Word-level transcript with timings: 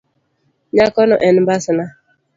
Nyakono 0.75 1.15
en 1.27 1.35
mbasna. 1.43 1.85